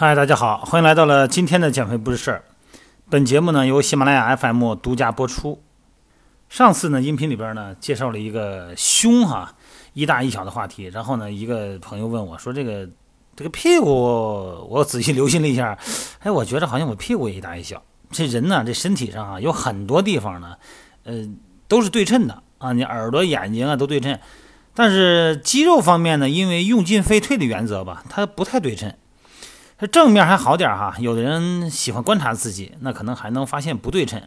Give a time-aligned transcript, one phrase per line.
[0.00, 2.44] 嗨，大家好，欢迎来到了今天的减肥不是事儿。
[3.10, 5.60] 本节目呢由喜马拉雅 FM 独家播出。
[6.48, 9.56] 上次呢音频里边呢介绍了一个胸哈
[9.94, 12.88] 一大一小的话题，然后呢一个朋友问我说这个
[13.34, 13.88] 这个屁股，
[14.70, 15.76] 我仔细留心了一下，
[16.20, 17.82] 哎，我觉得好像我屁股也一大一小。
[18.12, 20.54] 这人呢这身体上啊有很多地方呢，
[21.02, 21.28] 呃
[21.66, 24.16] 都是对称的啊，你耳朵、眼睛啊都对称，
[24.74, 28.94] 但是肌肉方面呢，因为用进废退的原则吧，它不太对称。
[29.78, 34.20] 这正面还好点哈，有的人喜欢观察自己，那可能还能发现不对称。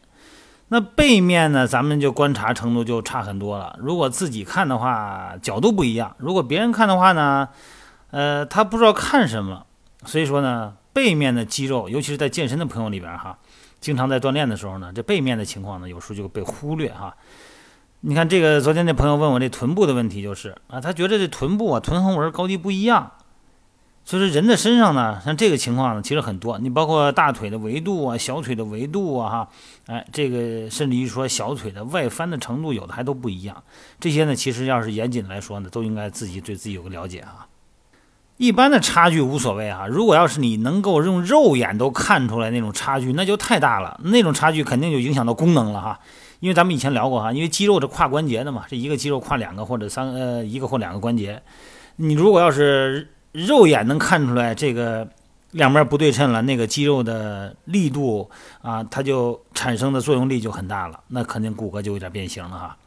[0.69, 3.75] 那背面呢，咱们就观察程度就差很多了。
[3.77, 7.49] 如果自己看的话，角度不一样；如果别人看的话呢，
[8.11, 9.65] 呃，他不知道看什么。
[10.05, 13.37] 所以说呢，背面的肌肉，尤其是在健身的朋友里边哈，
[13.81, 17.13] 经常在锻炼的时候呢，这背面的情况呢，有时候就被忽略哈。
[17.99, 23.11] 你看这个，昨天那朋友问我这臀部的问题，就是啊，他觉得这臀部啊，臀横纹高低不一样。
[24.03, 26.57] 所以说，人的身上呢，像这个情况呢，其实很多。
[26.59, 29.49] 你包括大腿的维度啊，小腿的维度啊，哈，
[29.87, 33.63] 哎，这个甚至于说小腿的外翻的程度，有的还都不一样。
[33.99, 37.47] 这些呢，其实要是严谨来说呢，都应该自己对自己有个了解啊。
[38.37, 44.01] 一般的差距无所谓啊，如果要是你能够用肉眼都看出来那种差距，那就太大了。
[44.03, 45.99] 那种差距肯定就影响到功能了哈。
[46.39, 51.39] 因为咱们以前聊过哈，因为肌肉是跨关节的嘛，这一个肌肉跨两个或者三呃一个或两个关节。
[51.97, 55.07] 你如果要是肉眼能看出来这个
[55.51, 58.29] 两边不对称了，那个肌肉的力度
[58.61, 62.77] 啊，它就产生的作用力就很大了，那肯定骨骼就有点变形了哈。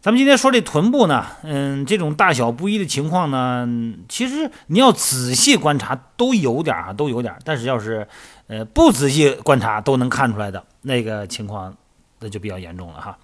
[0.00, 3.66] 咱们今天说这臀部呢，嗯，这种大小不一的情况呢，
[4.08, 8.06] 其实你要仔细观察都有点啊，都有点，但是要是
[8.46, 11.74] 呃不仔细观察都能看出来的那个情况，
[12.20, 13.16] 那就比较严重了哈。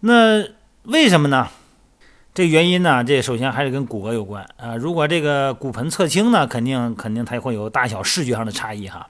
[0.00, 0.42] 那
[0.82, 1.46] 为什么呢？
[2.32, 4.76] 这原因呢，这首先还是跟骨骼有关啊。
[4.76, 9.08] 如果这个骨盆侧倾呢，肯定肯定它会有大小视觉上的差异哈。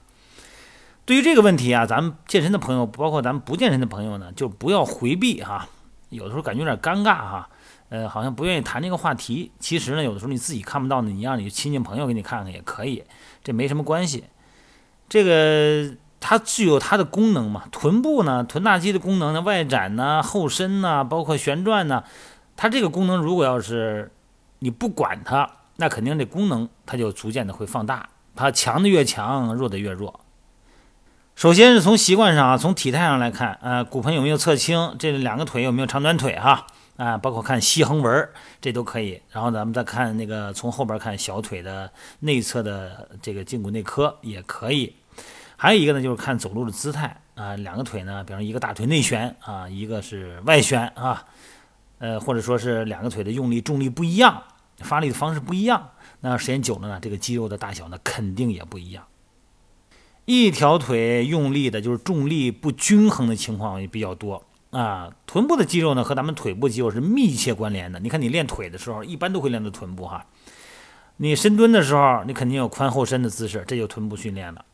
[1.05, 5.69] 对于这个问题啊，咱们健身的朋友，包括咱们不健身的朋友呢，就不要回避哈。
[6.09, 7.49] 有的时候感觉有点尴尬哈，
[7.91, 9.53] 呃，好像不愿意谈这个话题。
[9.61, 13.05] 其实呢，有的时候你自己看不到呢，你让你亲戚朋友给你看看也可以，
[13.45, 14.25] 这没什么关系。
[15.11, 22.03] 这个它具有它的功能嘛，臀部呢，臀大肌的功能呢，外展呢，后伸呢，包括旋转呢。
[22.61, 24.13] 它这个功能，如果要是
[24.59, 28.07] 你不管它，那肯定这功能它就逐渐的会放大。
[28.37, 30.21] 它强的越强，弱的越弱。
[31.35, 36.67] 首先是从习惯上啊，从体态上来看，呃，骨盆有没有侧倾，这两个腿有没有长短腿哈，
[36.99, 38.29] 啊，包括看膝横纹，
[38.61, 39.23] 这都可以。
[39.31, 44.95] 然后咱们再看那个从后边看小腿的内侧的这个胫骨内科也可以。
[45.57, 51.25] 还有一个呢，就是看走路的姿态啊，两个腿呢，比方一个大腿内旋啊，一个是外旋啊。
[52.01, 54.43] 呃，或者说是两个腿的用力重力不一样，
[54.79, 55.91] 发力的方式不一样，
[56.21, 59.05] 那时间久了呢，这个肌肉的大小呢肯定也不一样。
[60.25, 65.11] 一条腿用力的就是重力不均衡的情况也比较多啊。
[65.27, 68.01] 臀部的肌肉呢和咱们腿部肌肉是密切关联的。
[68.01, 70.27] 你看你练腿的时候，一般都会练到臀部哈。
[71.19, 74.65] 你深蹲的时候，你肯定有髋后伸的姿势，这就臀部训练了。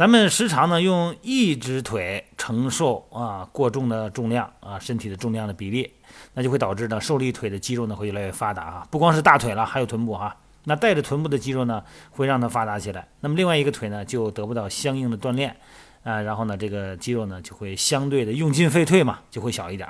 [0.00, 5.92] 咱们时常呢用一只腿承受啊过重的重量啊身体的重量的比例，
[6.32, 10.34] 那就会导致呢受力腿的肌肉呢会越来越发达啊，不光是大腿了，还有臀部哈。
[10.64, 15.54] 那带着臀部的肌肉呢会让它发达起来，那么另外一个腿呢就得不到相应的锻炼
[16.02, 19.86] 啊，然后呢这个肌肉呢就会相对的用进废退嘛，就会小一点。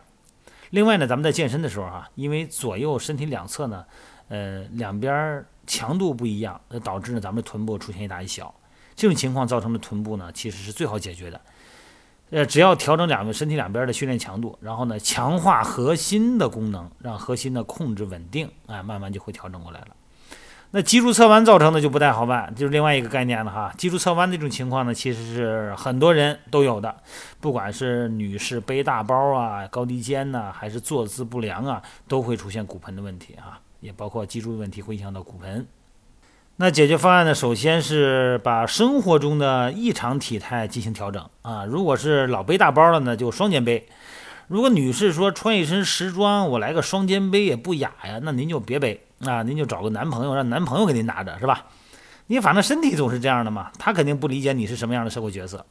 [0.71, 3.85] 另外呢咱们在健身的时候哈，因为左右身体两侧呢
[4.27, 8.53] 呃两边强度不一样，那导致呢咱们臀部出现一大一小。
[9.01, 11.41] 这种情况造成的臀部呢，其实是最好解决的。
[12.29, 19.87] 呃，只要调整两个身体两边的训练强度，然后呢，强化核心的功能，让核心的控制稳定，哎，慢慢就会调整过来了。
[20.73, 23.73] 那脊柱侧弯造成的就不太好办，就是另外一个概念了哈。
[23.79, 26.95] 脊柱侧弯这种情况呢，其实是很多人都有的，
[27.41, 35.67] 不管是女士背大包啊、高低肩呐，还是坐姿不良啊，都会出现骨盆的问题啊，也包括脊柱的问题会影响到骨盆。
[36.63, 37.35] 那解决方案呢？
[37.35, 41.65] 首先是把生活中的异常体态进行调整啊。
[41.65, 43.89] 如果是老背大包了呢，就双肩背。
[44.47, 51.65] 如果女士说穿一身时装，我来个双肩背也不雅呀，那您就别背啊，您就找个男朋友，让男朋友给您拿着，是吧？
[52.27, 55.65] 你反正身体总是这样的嘛，他肯定不理解你是什么样的社会角色。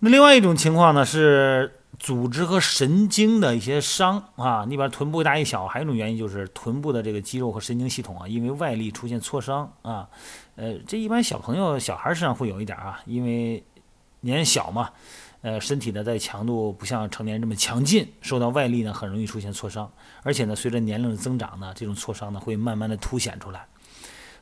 [0.00, 1.70] 那另外一种情况呢是。
[1.98, 10.08] 组织和神经的一些伤啊，你把臀部大一小，还有一种原因就是臀部的这个肌肉和神经系统啊，因为外力出现挫伤啊，
[10.56, 13.62] 呃，这一般小朋友、小孩身上会有一点啊，因为
[14.20, 14.90] 年小嘛，
[15.42, 19.90] 呃，身体呢在强度不像成年人这么强劲，受到外力呢很容易出现挫伤，
[20.22, 23.66] 而且呢，随着年龄的增长呢，这种挫伤呢会慢慢的凸显出来。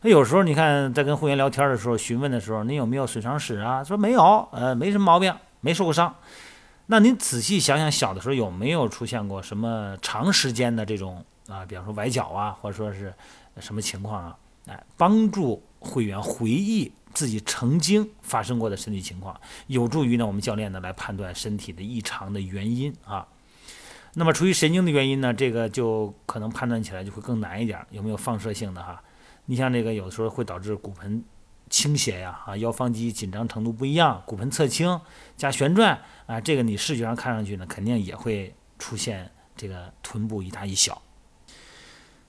[0.00, 3.84] 那有时候你看在跟会员聊天的时候，询问的时候，您有没有损伤史啊？
[3.84, 6.14] 说没有，呃，没什么毛病，没受过伤。
[6.86, 13.14] 那您仔细想想，小的时候有没有出现过什么长时间的这种啊，比方说崴脚啊，或者说是
[13.60, 14.36] 什么情况啊？
[14.66, 23.26] 哎，帮助会员回忆自己曾经发生过的身体情况，有助于呢我们教练呢来判断身体的异常的原因啊。
[24.14, 29.02] 那么出于神经的原因呢，这个就可能判断起来就会更难一点，有没有放射性的哈？
[29.46, 31.24] 你像这个有的时候会导致骨盆。
[31.72, 35.00] 倾斜呀，啊，腰方肌紧张程度不一样，骨盆侧倾
[35.38, 41.00] 加旋转啊，这个你视觉上看上去呢，肯定也会出现这个臀部一大一小。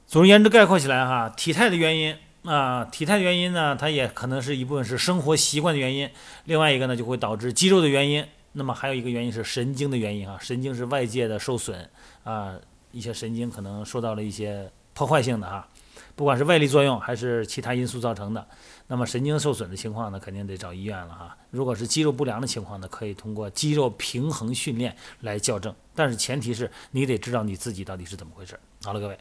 [0.07, 6.09] 总而言之，概括起来哈，体态的原因啊，体态的原因呢，它也可能是一部分是生活习惯的原因，
[6.45, 11.89] 另外一个呢就会导致肌肉的原因，那么还有一个原因是神经的原因啊，神经是外界的受损
[12.23, 12.55] 啊，
[12.93, 15.67] 一些神经可能受到了一些破坏性的哈。
[16.15, 18.47] 不管是外力作用还是其他因素造成的，
[18.87, 21.37] 那么神经受损的情况呢，肯定得找医院了哈。
[21.49, 28.59] 如果是肌肉不良的情况呢，可以通过肌肉平衡训练来校正，但是前提是你得知道你自己到底是怎么回事。
[28.83, 29.17] 好了，各位，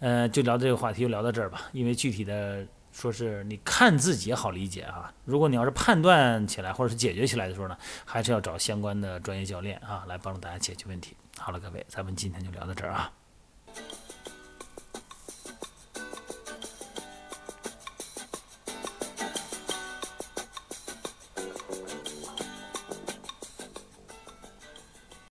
[0.00, 1.62] 呃，就聊这个话题就聊到这儿吧。
[1.72, 11.14] 因为具体的说是你看自己好理解啊，如果你要是判断起来或者是解决起来的时候呢，还是要找相关的专业教练啊来帮助大家解决问题。
[11.36, 13.12] 好了，各位，咱们今天就聊到这儿啊。